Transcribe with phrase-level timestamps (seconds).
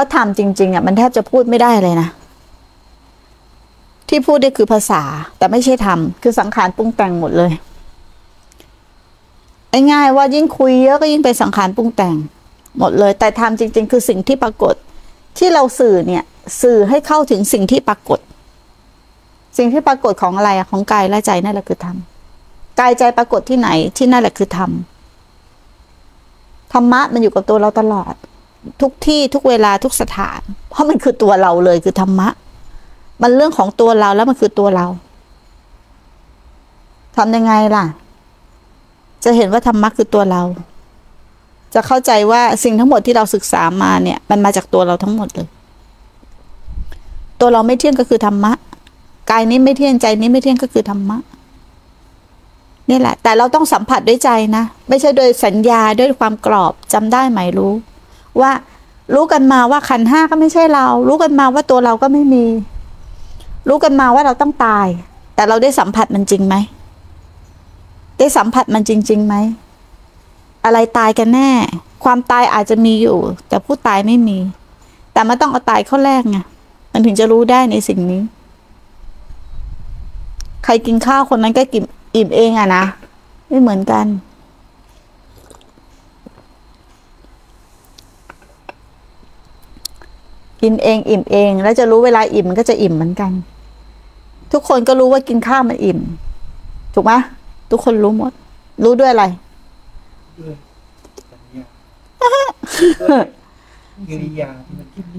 [0.00, 2.08] ถ้าทำจริง ๆอะมันแทบจะพูดไม่ได้เลยนะ
[4.08, 5.02] ที่พูดได้คือภาษา
[5.38, 7.52] แต่ไม่ใช่ทำคือสังขารปรุงแต่งหมดเลย
[9.92, 12.14] ง่ายๆว่ายิ่งคุยเยอะก็ยิ่งเป็นสังขารปรุงแต่ง
[12.78, 14.74] หมดเลย แต่ทำจริง ๆ คือสิ่งที่ปรากฏ
[15.38, 16.24] ที่เราสื่อเนี่ย
[16.62, 18.20] สื่อให้เข้าถึงสิ่งที่ปรากฏ
[19.56, 21.96] สิ่งที่ปรากฏของอะไรของกายและใจนั่นแหละคือธรรม
[22.80, 24.70] กายใจปรากฏที่ไหนที่นั่นแหละคือธรรม
[26.72, 28.14] ธรรมะมันอยู่กับตัวเราตลอด
[28.80, 32.28] ทุกที่ทุกเวลาทุกสถาน เพราะมันคือตัวเราเลยคือธรรมะ
[33.22, 34.86] มันเรื่องของตัวเราแล้วมันคือตัวเรา
[37.16, 37.84] ทำยังไงล่ะ
[39.24, 40.42] จะเห็นว่าธรรมะคือตัวเรา
[41.74, 45.48] จะเข้าใจว่าสิ่งทั้งหมดที่เราศึกษามาเนี่ย มันมาจากตัวเราทั้งหมดเลย
[47.40, 48.52] ตัวเราไม่เที่ยงก็คือธรรมะ
[49.30, 51.18] กายนี้ไม่เที่ยงใจนี้ไม่เที่ยงก็คือธรรมะ
[52.90, 57.72] นี่แหละ แต่เราต้องสัมผัสด้วยใจนะ ไม่ใช่โดยสัญญาด้วยความกรอบจำได้ไหมรู้
[58.42, 58.52] ว่า
[59.14, 62.44] รู้กันมาว่าขันห้าก็ไม่ใช่เรา รู้กันมาว่าตัวเราก็ไม่มี
[63.68, 64.86] รู้กันมาว่าเราต้องตาย
[65.34, 66.56] แต่เราได้สัมผัสมันจริงไหม
[68.18, 69.34] ได้สัมผัสมันจริงๆไหม
[70.64, 71.50] อะไรตายกันแน่
[72.04, 74.38] ความตายอาจจะมีอยู่ แต่ผู้ตายไม่มี
[75.12, 76.38] แต่มันต้องเอาตายเข้าแรกไง
[76.92, 78.22] มันถึงจะรู้ได้ในสิ่งนี้
[80.64, 81.82] ใครกินข้าวคนนั้นก็กิน
[82.14, 82.84] อิ่มเองอะนะ
[83.48, 84.06] ไม่เหมือนกัน
[90.62, 93.32] กินเองอิ่มเอง แล้วจะรู้เวลาอิ่มมันก็จะอิ่มเหมือนกัน
[94.52, 95.98] ทุกคนก็รู้ว่ากินข้าวมันอิ่ม
[96.94, 97.12] ถูกไหม
[97.70, 98.32] ทุกคนรู้หมด
[98.84, 99.24] รู้ด้วยอะไร
[100.38, 100.54] ด้วย
[101.32, 101.64] สัญญา
[103.00, 103.24] ด้วย
[104.08, 105.18] กิริยาที่มันคิดนี่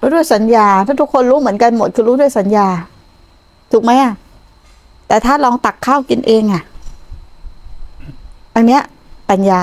[0.00, 2.66] รู้ด้วยสัญญา ถ้าทุกคนรู้เหมือนกันหมดคือรู้ด้วยสัญญา
[3.72, 4.12] ถูกไหมอะ
[5.08, 6.62] แต่ถ้าลองตักข้าวกินเองอะ
[8.54, 8.82] อันเนี้ย
[9.30, 9.62] ปัญญา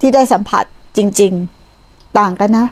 [0.00, 0.64] ที่ได้สัมผัส
[0.96, 1.32] จริง
[1.76, 2.66] ๆ ต่างกันนะ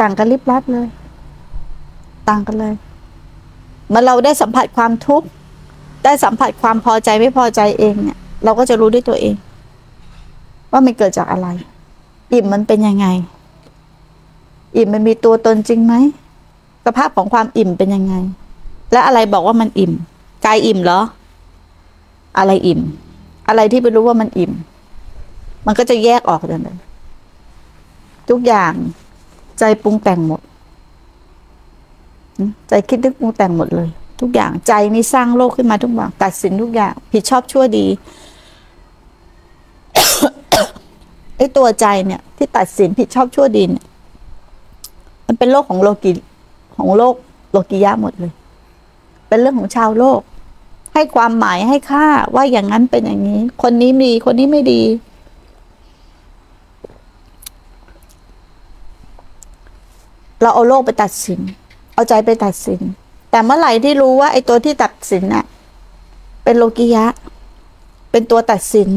[0.00, 0.88] ต่างกันลิบลับเลย
[2.28, 2.74] ต่างกันเลย
[3.88, 5.26] เมื่อเราได้สัมผัสความทุกข์
[6.04, 9.34] ได้สัมผัสความพอใจไม่พอใจเองเนี่ย เราก็จะรู้ด้วยตัวเอง
[10.72, 11.48] ว่ามันเกิดจากอะไร
[12.32, 13.06] อิ่มมันเป็นยังไง
[14.76, 15.94] อิ่มมันมีตัวตนจริงไหม
[16.86, 18.14] สภาพของความอิ่มเป็นยังไง
[18.92, 19.92] และอะไรบอกว่ามันอิ่ม
[20.46, 21.00] กายอิ่มเหรอ
[22.38, 22.80] อะไรอิ่ม
[23.48, 24.52] อะไรที่ไปรู้ว่ามันอิ่ม
[25.66, 26.78] มันก็จะแยกออกเลย
[28.30, 28.72] ทุกอย่าง
[29.60, 30.40] ใจปรุงแต่งหมด
[32.68, 33.88] ใจคิดนึกปรุงแต่งหมดเลย
[34.20, 37.86] ทุกอย่างใจนี่สร้างโลกขึ้นมาทุกอย่างตัดสินทุกอย่าง ผิดชอบชั่วดี
[41.36, 43.84] ไอ้ตัวใจเนี่ย ที่ตัดสินผิดชอบชั่วดีเนี่ย
[45.26, 46.12] มันเป็นโลกของโลกิ
[46.76, 47.14] ของโลก
[47.52, 48.32] โลกิยะหมดเลย
[49.28, 50.20] เป็นเรื่องของชาวโลก
[50.94, 54.82] ให้ความหมายให้ค่าว่าอย่างนั้นเป็นอย่างนี้ คนนี้มีคนนี้ไม่ดี
[60.42, 61.40] เราเอาโลกไปตัดสิน
[61.94, 62.80] เอาใจไปตัดสิน
[63.30, 65.44] แต่เมื่อไหร่ที่รู้ว่าไอ้ตัวที่ตัดสินน่ะ
[66.44, 67.04] เป็นโลกิยะ
[68.10, 68.90] เป็นตัวตัดสิน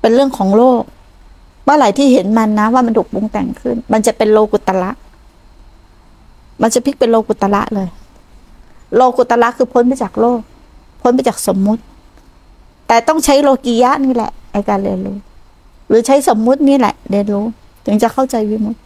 [0.00, 0.82] เป็นเรื่องของโลก
[1.64, 4.90] เมื่อไหร่ที่เห็นมันนะ ว่ามันถูกปรุงแต่งขึ้น มันจะเป็นโลกุตละ
[6.62, 7.88] มันจะพลิกเป็นโลกุตละเลย
[8.96, 10.40] โลกุตละคือพ้นไปจากโลก
[11.02, 11.82] พ้นไปจากสมมุติ
[12.88, 15.16] แต่ต้องใช้โลกียะนี่แหละในการเรียนรู้
[15.88, 17.44] หรือใช้สมมุตินี่แหละ เรียนรู้
[17.86, 18.80] ถึงจะเข้าใจวิมุตติ